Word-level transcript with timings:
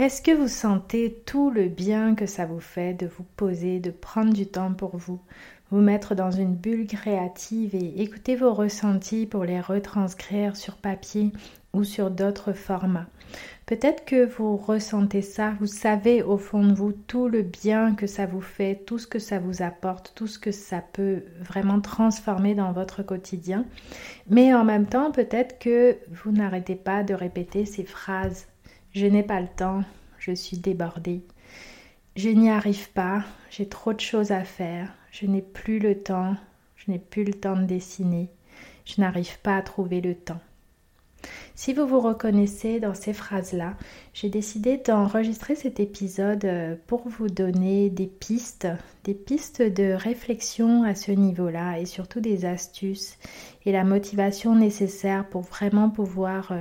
Est-ce 0.00 0.22
que 0.22 0.30
vous 0.30 0.48
sentez 0.48 1.22
tout 1.26 1.50
le 1.50 1.68
bien 1.68 2.14
que 2.14 2.24
ça 2.24 2.46
vous 2.46 2.58
fait 2.58 2.94
de 2.94 3.06
vous 3.06 3.26
poser, 3.36 3.80
de 3.80 3.90
prendre 3.90 4.32
du 4.32 4.46
temps 4.46 4.72
pour 4.72 4.96
vous, 4.96 5.20
vous 5.70 5.82
mettre 5.82 6.14
dans 6.14 6.30
une 6.30 6.54
bulle 6.54 6.86
créative 6.86 7.74
et 7.74 8.00
écouter 8.00 8.34
vos 8.34 8.54
ressentis 8.54 9.26
pour 9.26 9.44
les 9.44 9.60
retranscrire 9.60 10.56
sur 10.56 10.76
papier 10.76 11.32
ou 11.74 11.84
sur 11.84 12.10
d'autres 12.10 12.54
formats? 12.54 13.08
Peut-être 13.66 14.06
que 14.06 14.24
vous 14.24 14.56
ressentez 14.56 15.20
ça, 15.20 15.52
vous 15.60 15.66
savez 15.66 16.22
au 16.22 16.38
fond 16.38 16.66
de 16.66 16.72
vous 16.72 16.92
tout 16.92 17.28
le 17.28 17.42
bien 17.42 17.94
que 17.94 18.06
ça 18.06 18.24
vous 18.24 18.40
fait, 18.40 18.82
tout 18.86 18.98
ce 18.98 19.06
que 19.06 19.18
ça 19.18 19.38
vous 19.38 19.60
apporte, 19.60 20.12
tout 20.14 20.26
ce 20.26 20.38
que 20.38 20.50
ça 20.50 20.82
peut 20.94 21.24
vraiment 21.42 21.82
transformer 21.82 22.54
dans 22.54 22.72
votre 22.72 23.02
quotidien. 23.02 23.66
Mais 24.30 24.54
en 24.54 24.64
même 24.64 24.86
temps, 24.86 25.12
peut-être 25.12 25.58
que 25.58 25.98
vous 26.10 26.32
n'arrêtez 26.32 26.74
pas 26.74 27.02
de 27.02 27.12
répéter 27.12 27.66
ces 27.66 27.84
phrases. 27.84 28.46
Je 28.92 29.06
n'ai 29.06 29.22
pas 29.22 29.40
le 29.40 29.46
temps, 29.46 29.84
je 30.18 30.32
suis 30.32 30.58
débordée. 30.58 31.22
Je 32.16 32.28
n'y 32.28 32.50
arrive 32.50 32.90
pas, 32.90 33.22
j'ai 33.48 33.68
trop 33.68 33.92
de 33.92 34.00
choses 34.00 34.32
à 34.32 34.42
faire, 34.42 34.92
je 35.12 35.26
n'ai 35.26 35.42
plus 35.42 35.78
le 35.78 35.96
temps, 35.96 36.34
je 36.74 36.90
n'ai 36.90 36.98
plus 36.98 37.22
le 37.22 37.34
temps 37.34 37.56
de 37.56 37.66
dessiner, 37.66 38.28
je 38.84 39.00
n'arrive 39.00 39.38
pas 39.40 39.56
à 39.56 39.62
trouver 39.62 40.00
le 40.00 40.16
temps. 40.16 40.40
Si 41.54 41.72
vous 41.72 41.86
vous 41.86 42.00
reconnaissez 42.00 42.80
dans 42.80 42.94
ces 42.94 43.12
phrases-là, 43.12 43.76
j'ai 44.12 44.28
décidé 44.28 44.78
d'enregistrer 44.78 45.54
cet 45.54 45.78
épisode 45.78 46.44
euh, 46.44 46.74
pour 46.86 47.06
vous 47.08 47.28
donner 47.28 47.90
des 47.90 48.06
pistes, 48.06 48.66
des 49.04 49.14
pistes 49.14 49.62
de 49.62 49.92
réflexion 49.92 50.82
à 50.82 50.94
ce 50.96 51.12
niveau-là 51.12 51.78
et 51.78 51.86
surtout 51.86 52.20
des 52.20 52.44
astuces 52.44 53.18
et 53.66 53.72
la 53.72 53.84
motivation 53.84 54.56
nécessaire 54.56 55.28
pour 55.28 55.42
vraiment 55.42 55.90
pouvoir 55.90 56.52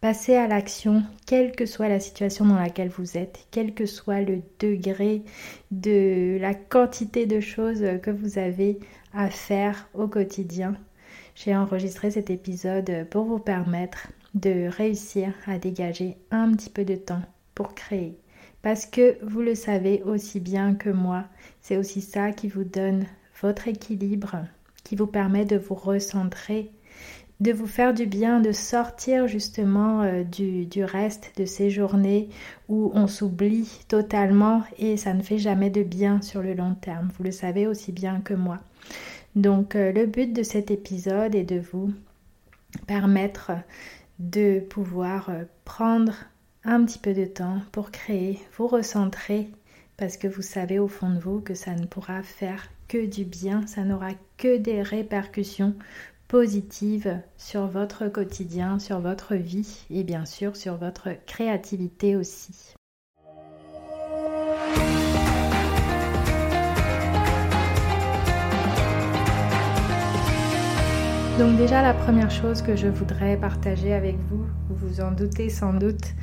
passer 0.00 0.36
à 0.36 0.46
l'action, 0.46 1.02
quelle 1.26 1.52
que 1.52 1.66
soit 1.66 1.88
la 1.88 2.00
situation 2.00 2.44
dans 2.44 2.56
laquelle 2.56 2.88
vous 2.88 3.16
êtes, 3.16 3.46
quel 3.50 3.74
que 3.74 3.86
soit 3.86 4.20
le 4.20 4.42
degré 4.58 5.22
de 5.70 6.38
la 6.40 6.54
quantité 6.54 7.26
de 7.26 7.40
choses 7.40 7.84
que 8.02 8.10
vous 8.10 8.38
avez 8.38 8.78
à 9.12 9.30
faire 9.30 9.88
au 9.94 10.06
quotidien. 10.06 10.76
J'ai 11.34 11.56
enregistré 11.56 12.10
cet 12.10 12.30
épisode 12.30 13.06
pour 13.10 13.24
vous 13.24 13.38
permettre 13.38 14.08
de 14.34 14.68
réussir 14.68 15.32
à 15.46 15.58
dégager 15.58 16.16
un 16.30 16.52
petit 16.52 16.70
peu 16.70 16.84
de 16.84 16.96
temps 16.96 17.22
pour 17.54 17.74
créer. 17.74 18.18
Parce 18.62 18.86
que 18.86 19.16
vous 19.24 19.40
le 19.40 19.54
savez 19.54 20.02
aussi 20.02 20.40
bien 20.40 20.74
que 20.74 20.90
moi, 20.90 21.24
c'est 21.60 21.76
aussi 21.76 22.00
ça 22.00 22.32
qui 22.32 22.48
vous 22.48 22.64
donne 22.64 23.06
votre 23.40 23.68
équilibre, 23.68 24.44
qui 24.82 24.96
vous 24.96 25.06
permet 25.06 25.44
de 25.44 25.56
vous 25.56 25.74
recentrer, 25.74 26.70
de 27.40 27.52
vous 27.52 27.66
faire 27.66 27.92
du 27.92 28.06
bien, 28.06 28.40
de 28.40 28.52
sortir 28.52 29.28
justement 29.28 30.02
euh, 30.02 30.24
du, 30.24 30.84
reste 30.84 31.32
de 31.36 31.44
ces 31.44 31.70
journées 31.70 32.28
où 32.68 32.90
on 32.94 33.06
s'oublie 33.06 33.68
totalement 33.88 34.62
et 34.78 34.96
ça 34.96 35.12
ne 35.12 35.22
fait 35.22 35.38
jamais 35.38 35.70
de 35.70 35.82
bien 35.82 36.22
sur 36.22 36.42
le 36.42 36.54
long 36.54 36.74
terme. 36.74 37.10
Vous 37.16 37.24
le 37.24 37.32
savez 37.32 37.66
aussi 37.66 37.92
bien 37.92 38.20
que 38.20 38.34
moi. 38.34 38.58
Donc 39.34 39.76
euh, 39.76 39.92
le 39.92 40.06
but 40.06 40.32
de 40.32 40.42
cet 40.42 40.70
épisode 40.70 41.34
est 41.34 41.44
de 41.44 41.60
vous 41.60 41.92
permettre 42.86 43.52
de 44.18 44.60
pouvoir 44.60 45.28
euh, 45.28 45.44
prendre 45.64 46.14
un 46.64 46.84
petit 46.84 46.98
peu 46.98 47.12
de 47.12 47.26
temps 47.26 47.60
pour 47.70 47.90
créer, 47.90 48.40
vous 48.56 48.66
recentrer, 48.66 49.50
parce 49.98 50.16
que 50.16 50.26
vous 50.26 50.42
savez 50.42 50.78
au 50.78 50.88
fond 50.88 51.10
de 51.10 51.18
vous 51.18 51.40
que 51.40 51.54
ça 51.54 51.74
ne 51.74 51.86
pourra 51.86 52.22
faire 52.22 52.68
que 52.88 53.06
du 53.06 53.24
bien, 53.24 53.66
ça 53.66 53.82
n'aura 53.82 54.10
que 54.36 54.56
des 54.56 54.82
répercussions 54.82 55.74
positives 56.28 57.20
sur 57.36 57.66
votre 57.66 58.08
quotidien, 58.08 58.78
sur 58.78 59.00
votre 59.00 59.34
vie 59.34 59.86
et 59.90 60.02
bien 60.02 60.24
sûr 60.24 60.56
sur 60.56 60.76
votre 60.76 61.10
créativité 61.26 62.16
aussi. 62.16 62.74
Donc 71.38 71.58
déjà 71.58 71.82
la 71.82 71.92
première 71.92 72.30
chose 72.30 72.62
que 72.62 72.74
je 72.76 72.88
voudrais 72.88 73.36
partager 73.36 73.92
avec 73.92 74.16
vous, 74.30 74.46
vous 74.70 74.88
vous 74.88 75.00
en 75.02 75.12
doutez 75.12 75.50
sans 75.50 75.74
doute, 75.74 76.14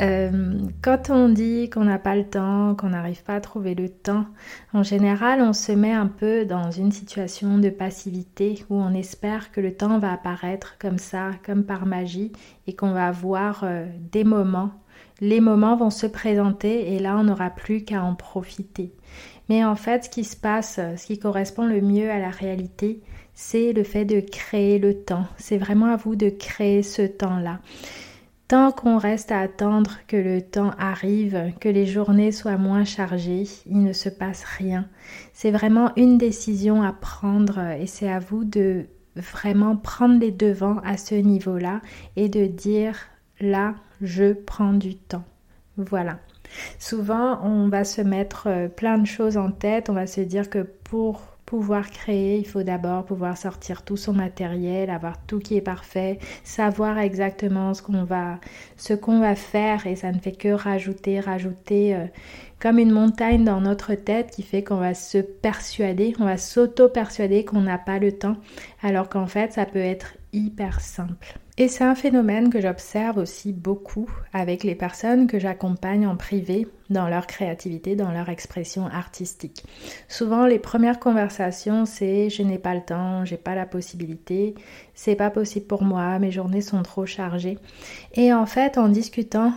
euh, 0.00 0.58
quand 0.82 1.10
on 1.10 1.28
dit 1.28 1.70
qu'on 1.70 1.84
n'a 1.84 2.00
pas 2.00 2.16
le 2.16 2.24
temps, 2.24 2.74
qu'on 2.74 2.88
n'arrive 2.88 3.22
pas 3.22 3.36
à 3.36 3.40
trouver 3.40 3.76
le 3.76 3.88
temps, 3.88 4.26
en 4.72 4.82
général 4.82 5.40
on 5.40 5.52
se 5.52 5.70
met 5.70 5.92
un 5.92 6.08
peu 6.08 6.44
dans 6.44 6.72
une 6.72 6.90
situation 6.90 7.58
de 7.58 7.70
passivité 7.70 8.64
où 8.70 8.74
on 8.74 8.92
espère 8.92 9.52
que 9.52 9.60
le 9.60 9.72
temps 9.74 9.98
va 10.00 10.12
apparaître 10.12 10.76
comme 10.80 10.98
ça, 10.98 11.30
comme 11.46 11.62
par 11.62 11.86
magie, 11.86 12.32
et 12.66 12.74
qu'on 12.74 12.90
va 12.90 13.06
avoir 13.06 13.62
euh, 13.62 13.86
des 14.10 14.24
moments. 14.24 14.72
Les 15.20 15.40
moments 15.40 15.76
vont 15.76 15.90
se 15.90 16.08
présenter 16.08 16.92
et 16.92 16.98
là 16.98 17.16
on 17.16 17.24
n'aura 17.24 17.50
plus 17.50 17.84
qu'à 17.84 18.02
en 18.02 18.16
profiter. 18.16 18.92
Mais 19.48 19.64
en 19.64 19.76
fait 19.76 20.04
ce 20.04 20.10
qui 20.10 20.24
se 20.24 20.36
passe, 20.36 20.80
ce 20.96 21.06
qui 21.06 21.20
correspond 21.20 21.66
le 21.66 21.80
mieux 21.80 22.10
à 22.10 22.18
la 22.18 22.30
réalité, 22.30 23.00
c'est 23.32 23.72
le 23.72 23.84
fait 23.84 24.04
de 24.04 24.18
créer 24.18 24.80
le 24.80 24.94
temps. 24.94 25.26
C'est 25.36 25.58
vraiment 25.58 25.86
à 25.86 25.96
vous 25.96 26.16
de 26.16 26.30
créer 26.30 26.82
ce 26.82 27.02
temps-là. 27.02 27.60
Tant 28.46 28.72
qu'on 28.72 28.98
reste 28.98 29.32
à 29.32 29.40
attendre 29.40 29.98
que 30.06 30.16
le 30.16 30.42
temps 30.42 30.72
arrive, 30.78 31.52
que 31.60 31.68
les 31.68 31.86
journées 31.86 32.30
soient 32.30 32.58
moins 32.58 32.84
chargées, 32.84 33.44
il 33.66 33.82
ne 33.82 33.94
se 33.94 34.10
passe 34.10 34.44
rien. 34.44 34.86
C'est 35.32 35.50
vraiment 35.50 35.92
une 35.96 36.18
décision 36.18 36.82
à 36.82 36.92
prendre 36.92 37.58
et 37.58 37.86
c'est 37.86 38.10
à 38.10 38.18
vous 38.18 38.44
de 38.44 38.84
vraiment 39.16 39.76
prendre 39.76 40.20
les 40.20 40.30
devants 40.30 40.78
à 40.84 40.98
ce 40.98 41.14
niveau-là 41.14 41.80
et 42.16 42.28
de 42.28 42.46
dire 42.46 42.96
là, 43.40 43.76
je 44.02 44.34
prends 44.34 44.74
du 44.74 44.94
temps. 44.94 45.24
Voilà. 45.78 46.18
Souvent, 46.78 47.40
on 47.42 47.68
va 47.68 47.84
se 47.84 48.00
mettre 48.00 48.46
euh, 48.46 48.68
plein 48.68 48.98
de 48.98 49.06
choses 49.06 49.36
en 49.36 49.50
tête, 49.50 49.90
on 49.90 49.94
va 49.94 50.06
se 50.06 50.20
dire 50.20 50.50
que 50.50 50.60
pour 50.60 51.33
pouvoir 51.46 51.90
créer, 51.90 52.38
il 52.38 52.46
faut 52.46 52.62
d'abord 52.62 53.04
pouvoir 53.04 53.36
sortir 53.36 53.82
tout 53.82 53.96
son 53.96 54.12
matériel, 54.12 54.90
avoir 54.90 55.18
tout 55.26 55.38
qui 55.38 55.56
est 55.56 55.60
parfait, 55.60 56.18
savoir 56.42 56.98
exactement 56.98 57.74
ce 57.74 57.82
qu'on 57.82 58.04
va, 58.04 58.38
ce 58.76 58.94
qu'on 58.94 59.20
va 59.20 59.34
faire 59.34 59.86
et 59.86 59.96
ça 59.96 60.10
ne 60.10 60.18
fait 60.18 60.32
que 60.32 60.48
rajouter, 60.48 61.20
rajouter 61.20 61.94
euh, 61.94 62.06
comme 62.58 62.78
une 62.78 62.92
montagne 62.92 63.44
dans 63.44 63.60
notre 63.60 63.94
tête 63.94 64.30
qui 64.30 64.42
fait 64.42 64.64
qu'on 64.64 64.78
va 64.78 64.94
se 64.94 65.18
persuader, 65.18 66.14
on 66.18 66.24
va 66.24 66.38
s'auto-persuader 66.38 67.44
qu'on 67.44 67.60
n'a 67.60 67.78
pas 67.78 67.98
le 67.98 68.12
temps, 68.12 68.36
alors 68.82 69.08
qu'en 69.08 69.26
fait 69.26 69.52
ça 69.52 69.66
peut 69.66 69.78
être 69.78 70.14
hyper 70.32 70.80
simple. 70.80 71.38
Et 71.56 71.68
c'est 71.68 71.84
un 71.84 71.94
phénomène 71.94 72.50
que 72.50 72.60
j'observe 72.60 73.18
aussi 73.18 73.52
beaucoup 73.52 74.10
avec 74.32 74.64
les 74.64 74.74
personnes 74.74 75.28
que 75.28 75.38
j'accompagne 75.38 76.04
en 76.04 76.16
privé 76.16 76.66
dans 76.90 77.08
leur 77.08 77.28
créativité, 77.28 77.94
dans 77.94 78.10
leur 78.10 78.28
expression 78.28 78.86
artistique. 78.86 79.62
Souvent, 80.08 80.46
les 80.46 80.58
premières 80.58 80.98
conversations, 80.98 81.86
c'est 81.86 82.28
je 82.28 82.42
n'ai 82.42 82.58
pas 82.58 82.74
le 82.74 82.80
temps, 82.80 83.24
j'ai 83.24 83.36
pas 83.36 83.54
la 83.54 83.66
possibilité, 83.66 84.56
c'est 84.94 85.14
pas 85.14 85.30
possible 85.30 85.66
pour 85.66 85.84
moi, 85.84 86.18
mes 86.18 86.32
journées 86.32 86.60
sont 86.60 86.82
trop 86.82 87.06
chargées. 87.06 87.58
Et 88.14 88.32
en 88.34 88.46
fait, 88.46 88.76
en 88.76 88.88
discutant, 88.88 89.52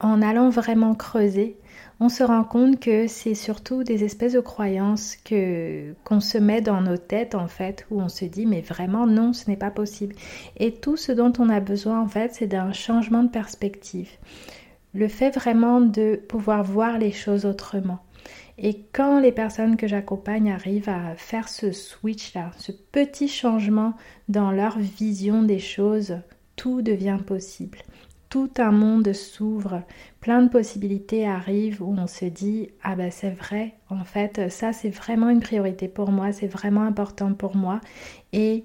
en, 0.00 0.22
allant 0.22 0.48
vraiment 0.48 0.94
creuser, 0.94 1.58
on 2.00 2.08
se 2.08 2.24
rend 2.24 2.44
compte 2.44 2.80
que 2.80 3.06
c'est 3.06 3.34
surtout 3.34 3.84
des 3.84 4.04
espèces 4.04 4.32
de 4.32 4.40
croyances 4.40 5.16
que 5.24 5.94
qu'on 6.04 6.20
se 6.20 6.38
met 6.38 6.60
dans 6.60 6.80
nos 6.80 6.96
têtes 6.96 7.34
en 7.34 7.48
fait 7.48 7.86
où 7.90 8.00
on 8.00 8.08
se 8.08 8.24
dit 8.24 8.46
mais 8.46 8.60
vraiment 8.60 9.06
non 9.06 9.32
ce 9.32 9.48
n'est 9.48 9.56
pas 9.56 9.70
possible. 9.70 10.14
Et 10.56 10.72
tout 10.72 10.96
ce 10.96 11.12
dont 11.12 11.32
on 11.38 11.48
a 11.48 11.60
besoin 11.60 12.00
en 12.00 12.08
fait 12.08 12.34
c'est 12.34 12.46
d'un 12.46 12.72
changement 12.72 13.22
de 13.22 13.28
perspective. 13.28 14.10
Le 14.94 15.08
fait 15.08 15.30
vraiment 15.30 15.80
de 15.80 16.16
pouvoir 16.16 16.64
voir 16.64 16.98
les 16.98 17.12
choses 17.12 17.46
autrement. 17.46 18.00
Et 18.58 18.84
quand 18.92 19.18
les 19.18 19.32
personnes 19.32 19.76
que 19.76 19.86
j'accompagne 19.86 20.52
arrivent 20.52 20.90
à 20.90 21.14
faire 21.16 21.48
ce 21.48 21.72
switch 21.72 22.34
là 22.34 22.50
ce 22.58 22.72
petit 22.72 23.28
changement 23.28 23.94
dans 24.28 24.50
leur 24.50 24.78
vision 24.78 25.42
des 25.42 25.58
choses 25.58 26.16
tout 26.56 26.82
devient 26.82 27.18
possible 27.24 27.78
tout 28.32 28.50
un 28.56 28.72
monde 28.72 29.12
s'ouvre, 29.12 29.82
plein 30.20 30.40
de 30.40 30.48
possibilités 30.48 31.26
arrivent 31.28 31.82
où 31.82 31.94
on 31.98 32.06
se 32.06 32.24
dit 32.24 32.70
ah 32.82 32.96
ben 32.96 33.10
c'est 33.10 33.28
vrai, 33.34 33.74
en 33.90 34.04
fait 34.04 34.50
ça 34.50 34.72
c'est 34.72 34.88
vraiment 34.88 35.28
une 35.28 35.40
priorité 35.40 35.86
pour 35.86 36.10
moi, 36.10 36.32
c'est 36.32 36.46
vraiment 36.46 36.84
important 36.84 37.34
pour 37.34 37.56
moi 37.56 37.82
et 38.32 38.64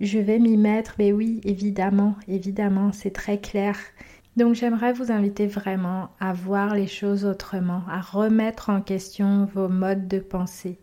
je 0.00 0.18
vais 0.18 0.40
m'y 0.40 0.56
mettre, 0.56 0.96
mais 0.98 1.12
oui 1.12 1.40
évidemment, 1.44 2.16
évidemment 2.26 2.90
c'est 2.90 3.12
très 3.12 3.38
clair. 3.38 3.76
Donc 4.36 4.56
j'aimerais 4.56 4.92
vous 4.92 5.12
inviter 5.12 5.46
vraiment 5.46 6.08
à 6.18 6.32
voir 6.32 6.74
les 6.74 6.88
choses 6.88 7.24
autrement, 7.24 7.82
à 7.88 8.00
remettre 8.00 8.68
en 8.68 8.80
question 8.80 9.44
vos 9.54 9.68
modes 9.68 10.08
de 10.08 10.18
pensée. 10.18 10.80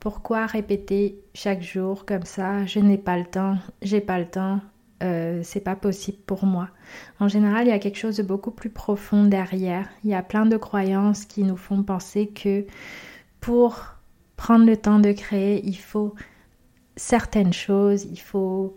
Pourquoi 0.00 0.44
répéter 0.44 1.18
chaque 1.32 1.62
jour 1.62 2.04
comme 2.04 2.26
ça, 2.26 2.66
je 2.66 2.78
n'ai 2.78 2.98
pas 2.98 3.16
le 3.16 3.24
temps, 3.24 3.56
j'ai 3.80 4.02
pas 4.02 4.18
le 4.18 4.28
temps, 4.28 4.60
euh, 5.02 5.40
c'est 5.42 5.60
pas 5.60 5.76
possible 5.76 6.18
pour 6.26 6.44
moi. 6.44 6.68
En 7.20 7.28
général, 7.28 7.66
il 7.66 7.70
y 7.70 7.72
a 7.72 7.78
quelque 7.78 7.98
chose 7.98 8.16
de 8.16 8.22
beaucoup 8.22 8.50
plus 8.50 8.70
profond 8.70 9.24
derrière. 9.24 9.88
Il 10.04 10.10
y 10.10 10.14
a 10.14 10.22
plein 10.22 10.46
de 10.46 10.56
croyances 10.56 11.24
qui 11.24 11.42
nous 11.42 11.56
font 11.56 11.82
penser 11.82 12.26
que 12.26 12.66
pour 13.40 13.84
prendre 14.36 14.66
le 14.66 14.76
temps 14.76 14.98
de 14.98 15.12
créer, 15.12 15.66
il 15.66 15.76
faut 15.78 16.14
certaines 16.96 17.52
choses, 17.52 18.04
il 18.04 18.20
faut 18.20 18.76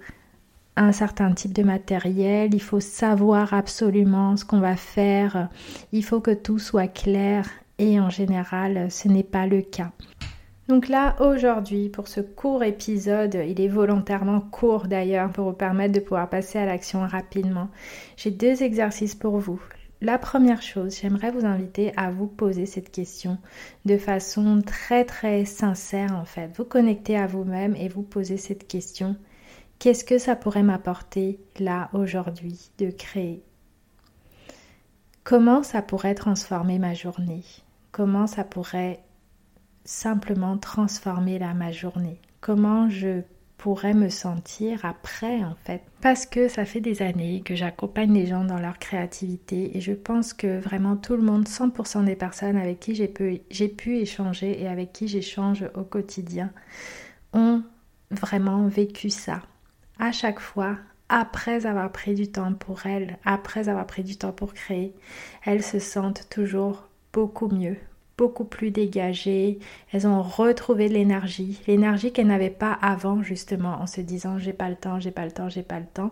un 0.76 0.92
certain 0.92 1.34
type 1.34 1.54
de 1.54 1.64
matériel, 1.64 2.54
il 2.54 2.62
faut 2.62 2.80
savoir 2.80 3.54
absolument 3.54 4.38
ce 4.38 4.46
qu'on 4.46 4.60
va 4.60 4.76
faire, 4.76 5.50
il 5.92 6.04
faut 6.04 6.20
que 6.20 6.32
tout 6.32 6.58
soit 6.58 6.88
clair 6.88 7.48
et 7.78 8.00
en 8.00 8.10
général 8.10 8.90
ce 8.90 9.08
n'est 9.08 9.24
pas 9.24 9.46
le 9.46 9.62
cas. 9.62 9.92
Donc 10.70 10.88
là, 10.88 11.16
aujourd'hui, 11.20 11.90
pour 11.90 12.08
ce 12.08 12.22
court 12.22 12.64
épisode, 12.64 13.38
il 13.46 13.60
est 13.60 13.68
volontairement 13.68 14.40
court 14.40 14.88
d'ailleurs 14.88 15.30
pour 15.30 15.46
vous 15.50 15.54
permettre 15.54 15.94
de 15.94 16.00
pouvoir 16.00 16.30
passer 16.30 16.58
à 16.58 16.66
l'action 16.66 17.06
rapidement. 17.06 17.70
J'ai 18.16 18.32
deux 18.32 18.64
exercices 18.64 19.16
pour 19.16 19.40
vous. 19.40 19.62
La 20.00 20.18
première 20.18 20.62
chose, 20.62 21.00
j'aimerais 21.02 21.32
vous 21.32 21.46
inviter 21.46 21.94
à 21.98 22.12
vous 22.12 22.28
poser 22.28 22.66
cette 22.66 22.92
question 22.92 23.38
de 23.86 23.98
façon 23.98 24.62
très 24.62 25.06
très 25.06 25.46
sincère 25.46 26.16
en 26.16 26.26
fait. 26.26 26.50
Vous 26.58 26.66
connecter 26.66 27.18
à 27.18 27.28
vous-même 27.28 27.76
et 27.76 27.88
vous 27.88 28.04
poser 28.04 28.38
cette 28.38 28.68
question. 28.68 29.16
Qu'est-ce 29.80 30.06
que 30.06 30.18
ça 30.18 30.36
pourrait 30.36 30.64
m'apporter 30.64 31.40
là 31.60 31.90
aujourd'hui 31.94 32.70
de 32.80 32.90
créer? 32.90 33.44
Comment 35.24 35.64
ça 35.64 35.82
pourrait 35.82 36.16
transformer 36.16 36.80
ma 36.80 36.94
journée? 36.94 37.44
Comment 37.94 38.28
ça 38.28 38.44
pourrait 38.44 39.00
simplement 39.86 40.58
transformer 40.58 41.40
là 41.40 41.54
ma 41.54 41.72
journée. 41.72 42.20
Comment 42.42 42.90
je 42.90 43.22
pourrais 43.64 43.94
me 43.94 44.10
sentir 44.10 44.84
après 44.84 45.42
en 45.42 45.56
fait. 45.64 45.82
Parce 46.02 46.26
que 46.26 46.50
ça 46.50 46.66
fait 46.66 46.82
des 46.82 47.02
années 47.02 47.42
que 47.46 47.56
j'accompagne 47.56 48.14
les 48.14 48.26
gens 48.26 48.44
dans 48.44 48.60
leur 48.60 48.78
créativité 48.78 49.78
et 49.78 49.80
je 49.80 49.94
pense 49.94 50.34
que 50.34 50.60
vraiment 50.60 50.98
tout 50.98 51.16
le 51.16 51.22
monde 51.22 51.48
100% 51.48 52.04
des 52.04 52.18
personnes 52.18 52.58
avec 52.58 52.82
qui 52.82 52.94
j'ai 52.94 53.08
pu, 53.08 53.40
pu 53.78 53.98
échanger 54.00 54.62
et 54.62 54.68
avec 54.68 54.92
qui 54.92 55.08
j'échange 55.08 55.64
au 55.76 55.84
quotidien 55.84 56.52
ont 57.32 57.64
vraiment 58.12 58.68
vécu 58.68 59.10
ça. 59.10 59.42
À 59.98 60.12
chaque 60.12 60.42
fois 60.42 60.76
après 61.08 61.66
avoir 61.66 61.90
pris 61.90 62.16
du 62.16 62.30
temps 62.30 62.54
pour 62.54 62.86
elles 62.86 63.18
après 63.24 63.70
avoir 63.70 63.88
pris 63.88 64.04
du 64.04 64.18
temps 64.18 64.34
pour 64.34 64.54
créer 64.54 64.94
elles 65.46 65.64
se 65.64 65.80
sentent 65.80 66.28
toujours 66.30 66.90
beaucoup 67.14 67.48
mieux 67.48 67.78
beaucoup 68.18 68.46
plus 68.46 68.70
dégagées, 68.70 69.60
elles 69.92 70.06
ont 70.06 70.22
retrouvé 70.22 70.88
l'énergie, 70.88 71.60
l'énergie 71.68 72.12
qu'elles 72.12 72.28
n'avaient 72.28 72.50
pas 72.50 72.72
avant 72.74 73.24
justement 73.24 73.82
en 73.82 73.88
se 73.88 74.02
disant 74.02 74.38
j'ai 74.38 74.54
pas 74.54 74.70
le 74.70 74.76
temps, 74.76 75.00
j'ai 75.00 75.12
pas 75.12 75.26
le 75.26 75.32
temps, 75.32 75.50
j'ai 75.50 75.64
pas 75.64 75.80
le 75.80 75.86
temps, 75.86 76.12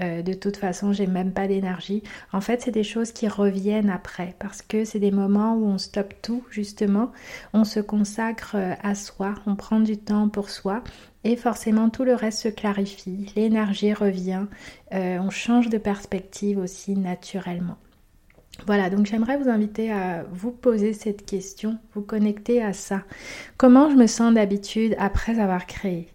euh, 0.00 0.22
de 0.22 0.34
toute 0.34 0.58
façon 0.58 0.92
j'ai 0.92 1.06
même 1.06 1.32
pas 1.32 1.48
d'énergie. 1.48 2.02
En 2.32 2.40
fait 2.40 2.60
c'est 2.62 2.70
des 2.70 2.84
choses 2.84 3.12
qui 3.12 3.28
reviennent 3.28 3.90
après 3.90 4.34
parce 4.38 4.60
que 4.60 4.84
c'est 4.84 4.98
des 4.98 5.10
moments 5.10 5.54
où 5.54 5.66
on 5.66 5.78
stoppe 5.78 6.14
tout 6.20 6.44
justement, 6.50 7.12
on 7.54 7.64
se 7.64 7.80
consacre 7.80 8.54
euh, 8.54 8.74
à 8.82 8.94
soi, 8.94 9.34
on 9.46 9.56
prend 9.56 9.80
du 9.80 9.96
temps 9.96 10.28
pour 10.28 10.50
soi 10.50 10.82
et 11.24 11.36
forcément 11.36 11.88
tout 11.88 12.04
le 12.04 12.14
reste 12.14 12.40
se 12.40 12.48
clarifie, 12.48 13.32
l'énergie 13.36 13.94
revient, 13.94 14.46
euh, 14.92 15.18
on 15.18 15.30
change 15.30 15.70
de 15.70 15.78
perspective 15.78 16.58
aussi 16.58 16.94
naturellement. 16.94 17.78
Voilà, 18.66 18.90
donc 18.90 19.06
j'aimerais 19.06 19.38
vous 19.38 19.48
inviter 19.48 19.90
à 19.90 20.24
vous 20.30 20.50
poser 20.50 20.92
cette 20.92 21.24
question, 21.24 21.78
vous 21.94 22.02
connecter 22.02 22.62
à 22.62 22.72
ça. 22.72 23.02
Comment 23.56 23.90
je 23.90 23.96
me 23.96 24.06
sens 24.06 24.34
d'habitude 24.34 24.94
après 24.98 25.40
avoir 25.40 25.66
créé? 25.66 26.08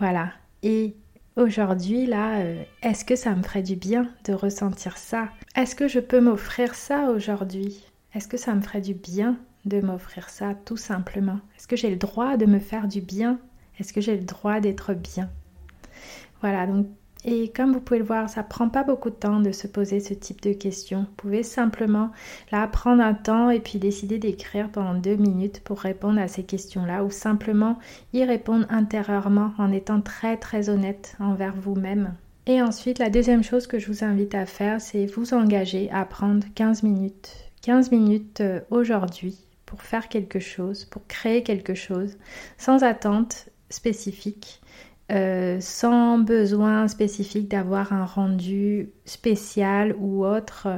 Voilà. 0.00 0.32
Et 0.62 0.96
aujourd'hui, 1.36 2.06
là, 2.06 2.40
euh, 2.40 2.62
est-ce 2.82 3.04
que 3.04 3.16
ça 3.16 3.34
me 3.34 3.42
ferait 3.42 3.62
du 3.62 3.76
bien 3.76 4.08
de 4.24 4.32
ressentir 4.32 4.96
ça? 4.96 5.28
Est-ce 5.54 5.76
que 5.76 5.88
je 5.88 6.00
peux 6.00 6.20
m'offrir 6.20 6.74
ça 6.74 7.10
aujourd'hui? 7.10 7.84
Est-ce 8.14 8.26
que 8.26 8.36
ça 8.36 8.54
me 8.54 8.60
ferait 8.60 8.80
du 8.80 8.94
bien 8.94 9.36
de 9.64 9.80
m'offrir 9.80 10.30
ça 10.30 10.54
tout 10.64 10.76
simplement? 10.76 11.38
Est-ce 11.56 11.68
que 11.68 11.76
j'ai 11.76 11.90
le 11.90 11.96
droit 11.96 12.36
de 12.36 12.46
me 12.46 12.58
faire 12.58 12.88
du 12.88 13.00
bien? 13.00 13.38
Est-ce 13.78 13.92
que 13.92 14.00
j'ai 14.00 14.16
le 14.16 14.24
droit 14.24 14.58
d'être 14.58 14.94
bien? 14.94 15.30
Voilà, 16.40 16.66
donc 16.66 16.86
et 17.24 17.50
comme 17.50 17.72
vous 17.72 17.80
pouvez 17.80 17.98
le 17.98 18.04
voir, 18.04 18.30
ça 18.30 18.42
prend 18.42 18.70
pas 18.70 18.82
beaucoup 18.82 19.10
de 19.10 19.14
temps 19.14 19.40
de 19.40 19.52
se 19.52 19.66
poser 19.66 20.00
ce 20.00 20.14
type 20.14 20.40
de 20.40 20.54
questions. 20.54 21.00
Vous 21.00 21.14
pouvez 21.16 21.42
simplement 21.42 22.10
là 22.50 22.66
prendre 22.66 23.02
un 23.02 23.12
temps 23.12 23.50
et 23.50 23.60
puis 23.60 23.78
décider 23.78 24.18
d'écrire 24.18 24.70
pendant 24.70 24.94
deux 24.94 25.16
minutes 25.16 25.60
pour 25.60 25.80
répondre 25.80 26.18
à 26.18 26.28
ces 26.28 26.44
questions-là 26.44 27.04
ou 27.04 27.10
simplement 27.10 27.78
y 28.14 28.24
répondre 28.24 28.66
intérieurement 28.70 29.52
en 29.58 29.70
étant 29.70 30.00
très 30.00 30.38
très 30.38 30.70
honnête 30.70 31.16
envers 31.20 31.54
vous-même. 31.54 32.14
Et 32.46 32.62
ensuite, 32.62 32.98
la 32.98 33.10
deuxième 33.10 33.44
chose 33.44 33.66
que 33.66 33.78
je 33.78 33.88
vous 33.88 34.02
invite 34.02 34.34
à 34.34 34.46
faire, 34.46 34.80
c'est 34.80 35.04
vous 35.04 35.34
engager 35.34 35.90
à 35.90 36.06
prendre 36.06 36.46
15 36.54 36.82
minutes. 36.82 37.50
15 37.62 37.90
minutes 37.90 38.40
euh, 38.40 38.60
aujourd'hui 38.70 39.36
pour 39.66 39.82
faire 39.82 40.08
quelque 40.08 40.40
chose, 40.40 40.86
pour 40.86 41.06
créer 41.06 41.42
quelque 41.42 41.74
chose, 41.74 42.16
sans 42.56 42.82
attente 42.82 43.50
spécifique 43.68 44.60
euh, 45.10 45.58
sans 45.60 46.18
besoin 46.18 46.88
spécifique 46.88 47.48
d'avoir 47.48 47.92
un 47.92 48.04
rendu 48.04 48.90
spécial 49.04 49.94
ou 49.98 50.24
autre. 50.24 50.68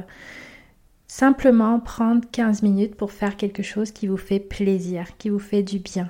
Simplement 1.07 1.79
prendre 1.79 2.23
15 2.31 2.63
minutes 2.63 2.95
pour 2.95 3.11
faire 3.11 3.37
quelque 3.37 3.61
chose 3.61 3.91
qui 3.91 4.07
vous 4.07 4.17
fait 4.17 4.39
plaisir, 4.39 5.17
qui 5.17 5.29
vous 5.29 5.39
fait 5.39 5.61
du 5.61 5.79
bien. 5.79 6.09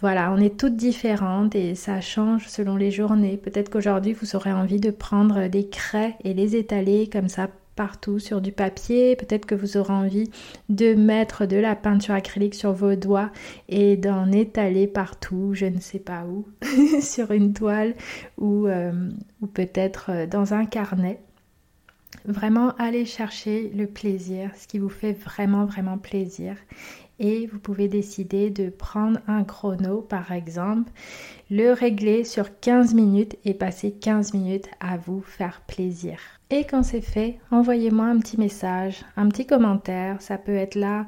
Voilà, 0.00 0.32
on 0.32 0.36
est 0.38 0.58
toutes 0.58 0.76
différentes 0.76 1.54
et 1.54 1.74
ça 1.74 2.00
change 2.00 2.48
selon 2.48 2.76
les 2.76 2.90
journées. 2.90 3.36
Peut-être 3.36 3.70
qu'aujourd'hui 3.70 4.12
vous 4.12 4.36
aurez 4.36 4.52
envie 4.52 4.80
de 4.80 4.90
prendre 4.90 5.48
des 5.48 5.68
craies 5.68 6.16
et 6.24 6.34
les 6.34 6.56
étaler 6.56 7.08
comme 7.08 7.28
ça 7.28 7.48
partout 7.76 8.18
sur 8.18 8.40
du 8.40 8.50
papier. 8.50 9.14
Peut-être 9.14 9.46
que 9.46 9.54
vous 9.54 9.76
aurez 9.76 9.92
envie 9.92 10.30
de 10.68 10.94
mettre 10.94 11.46
de 11.46 11.56
la 11.56 11.76
peinture 11.76 12.14
acrylique 12.14 12.54
sur 12.54 12.72
vos 12.72 12.96
doigts 12.96 13.30
et 13.68 13.96
d'en 13.96 14.32
étaler 14.32 14.86
partout, 14.86 15.50
je 15.52 15.66
ne 15.66 15.78
sais 15.78 15.98
pas 15.98 16.24
où, 16.24 16.46
sur 17.00 17.30
une 17.30 17.52
toile 17.52 17.94
ou, 18.38 18.66
euh, 18.66 18.92
peut-être 19.54 20.10
euh, 20.10 20.26
dans 20.26 20.54
un 20.54 20.64
carnet. 20.64 21.20
Vraiment, 22.24 22.74
allez 22.78 23.04
chercher 23.04 23.70
le 23.74 23.86
plaisir, 23.86 24.50
ce 24.56 24.66
qui 24.66 24.78
vous 24.78 24.88
fait 24.88 25.12
vraiment, 25.12 25.64
vraiment 25.64 25.98
plaisir. 25.98 26.56
Et 27.18 27.46
vous 27.46 27.58
pouvez 27.58 27.88
décider 27.88 28.50
de 28.50 28.68
prendre 28.68 29.20
un 29.26 29.44
chrono, 29.44 30.02
par 30.02 30.32
exemple, 30.32 30.90
le 31.50 31.72
régler 31.72 32.24
sur 32.24 32.60
15 32.60 32.94
minutes 32.94 33.36
et 33.44 33.54
passer 33.54 33.92
15 33.92 34.34
minutes 34.34 34.68
à 34.80 34.98
vous 34.98 35.22
faire 35.22 35.62
plaisir. 35.66 36.18
Et 36.50 36.64
quand 36.64 36.82
c'est 36.82 37.00
fait, 37.00 37.38
envoyez-moi 37.50 38.06
un 38.06 38.18
petit 38.18 38.38
message, 38.38 39.04
un 39.16 39.28
petit 39.28 39.46
commentaire. 39.46 40.20
Ça 40.20 40.38
peut 40.38 40.54
être 40.54 40.74
là 40.74 41.06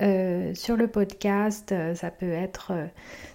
euh, 0.00 0.54
sur 0.54 0.76
le 0.76 0.86
podcast, 0.86 1.72
euh, 1.72 1.92
ça 1.94 2.12
peut 2.12 2.30
être 2.30 2.70
euh, 2.70 2.86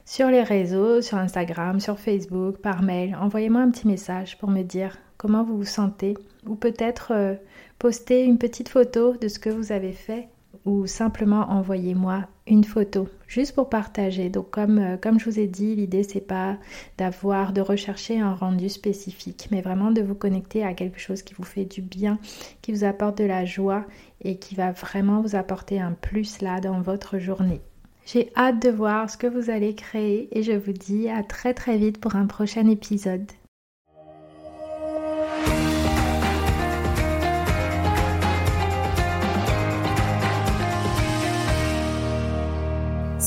sur 0.05 0.29
les 0.29 0.43
réseaux, 0.43 1.01
sur 1.01 1.17
Instagram, 1.17 1.81
sur 1.81 1.99
Facebook, 1.99 2.57
par 2.57 2.81
mail. 2.83 3.17
Envoyez-moi 3.19 3.61
un 3.61 3.69
petit 3.69 3.87
message 3.87 4.37
pour 4.37 4.49
me 4.49 4.63
dire 4.63 4.97
comment 5.17 5.43
vous 5.43 5.57
vous 5.57 5.65
sentez. 5.65 6.15
Ou 6.45 6.55
peut-être 6.55 7.37
poster 7.79 8.23
une 8.25 8.37
petite 8.37 8.67
photo 8.67 9.15
de 9.15 9.29
ce 9.29 9.39
que 9.39 9.49
vous 9.49 9.71
avez 9.71 9.93
fait 9.93 10.27
ou 10.65 10.87
simplement 10.87 11.49
envoyez-moi 11.49 12.27
une 12.47 12.63
photo 12.63 13.07
juste 13.27 13.55
pour 13.55 13.69
partager. 13.69 14.29
Donc 14.29 14.49
comme, 14.51 14.77
euh, 14.77 14.97
comme 14.97 15.19
je 15.19 15.29
vous 15.29 15.39
ai 15.39 15.47
dit, 15.47 15.75
l'idée 15.75 16.03
c'est 16.03 16.21
pas 16.21 16.57
d'avoir 16.97 17.53
de 17.53 17.61
rechercher 17.61 18.19
un 18.19 18.33
rendu 18.33 18.69
spécifique, 18.69 19.47
mais 19.51 19.61
vraiment 19.61 19.91
de 19.91 20.01
vous 20.01 20.15
connecter 20.15 20.63
à 20.63 20.73
quelque 20.73 20.99
chose 20.99 21.21
qui 21.21 21.33
vous 21.33 21.43
fait 21.43 21.65
du 21.65 21.81
bien, 21.81 22.19
qui 22.61 22.71
vous 22.71 22.83
apporte 22.83 23.17
de 23.17 23.25
la 23.25 23.45
joie 23.45 23.85
et 24.21 24.37
qui 24.37 24.55
va 24.55 24.71
vraiment 24.71 25.21
vous 25.21 25.35
apporter 25.35 25.79
un 25.79 25.93
plus 25.93 26.41
là 26.41 26.59
dans 26.59 26.81
votre 26.81 27.17
journée. 27.19 27.61
J'ai 28.05 28.31
hâte 28.35 28.61
de 28.61 28.69
voir 28.69 29.09
ce 29.09 29.17
que 29.17 29.27
vous 29.27 29.49
allez 29.49 29.75
créer 29.75 30.27
et 30.37 30.43
je 30.43 30.51
vous 30.51 30.73
dis 30.73 31.09
à 31.09 31.23
très 31.23 31.53
très 31.53 31.77
vite 31.77 31.99
pour 31.99 32.15
un 32.15 32.25
prochain 32.25 32.67
épisode. 32.67 33.31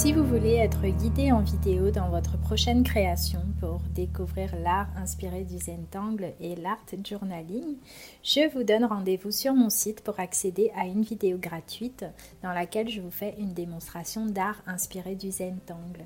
Si 0.07 0.13
vous 0.13 0.23
voulez 0.23 0.55
être 0.55 0.87
guidé 0.87 1.33
en 1.33 1.41
vidéo 1.41 1.91
dans 1.91 2.11
votre 2.11 2.39
prochaine 2.39 2.85
création 2.85 3.41
pour 3.59 3.81
découvrir 3.93 4.55
l'art 4.55 4.87
inspiré 4.97 5.43
du 5.43 5.59
Zentangle 5.59 6.33
et 6.39 6.55
l'art 6.55 6.79
journaling, 7.05 7.75
je 8.23 8.49
vous 8.55 8.63
donne 8.63 8.85
rendez-vous 8.85 9.33
sur 9.33 9.53
mon 9.53 9.69
site 9.69 10.05
pour 10.05 10.21
accéder 10.21 10.71
à 10.77 10.87
une 10.87 11.03
vidéo 11.03 11.39
gratuite 11.39 12.05
dans 12.41 12.53
laquelle 12.53 12.89
je 12.89 13.01
vous 13.01 13.11
fais 13.11 13.35
une 13.41 13.53
démonstration 13.53 14.27
d'art 14.27 14.63
inspiré 14.69 15.17
du 15.17 15.33
Zentangle. 15.33 16.05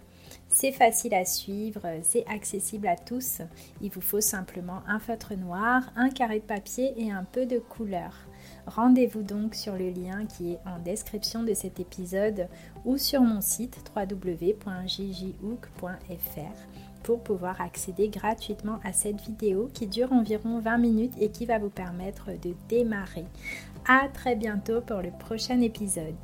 C'est 0.52 0.72
facile 0.72 1.14
à 1.14 1.24
suivre, 1.24 1.80
c'est 2.02 2.26
accessible 2.26 2.88
à 2.88 2.96
tous. 2.96 3.40
Il 3.80 3.90
vous 3.90 4.00
faut 4.00 4.20
simplement 4.20 4.82
un 4.88 4.98
feutre 4.98 5.34
noir, 5.34 5.92
un 5.94 6.10
carré 6.10 6.40
de 6.40 6.44
papier 6.44 6.92
et 6.96 7.12
un 7.12 7.22
peu 7.24 7.46
de 7.46 7.58
couleur. 7.58 8.12
Rendez-vous 8.66 9.22
donc 9.22 9.54
sur 9.54 9.74
le 9.74 9.90
lien 9.90 10.26
qui 10.26 10.52
est 10.52 10.58
en 10.66 10.78
description 10.80 11.44
de 11.44 11.54
cet 11.54 11.78
épisode 11.78 12.48
ou 12.84 12.96
sur 12.98 13.20
mon 13.22 13.40
site 13.40 13.78
www.jjhook.fr 13.94 14.60
pour 17.02 17.20
pouvoir 17.22 17.60
accéder 17.60 18.08
gratuitement 18.08 18.80
à 18.84 18.92
cette 18.92 19.20
vidéo 19.20 19.70
qui 19.72 19.86
dure 19.86 20.12
environ 20.12 20.58
20 20.58 20.78
minutes 20.78 21.14
et 21.20 21.30
qui 21.30 21.46
va 21.46 21.58
vous 21.58 21.70
permettre 21.70 22.32
de 22.42 22.54
démarrer. 22.68 23.26
À 23.88 24.08
très 24.12 24.36
bientôt 24.36 24.80
pour 24.80 24.98
le 24.98 25.10
prochain 25.10 25.60
épisode. 25.60 26.14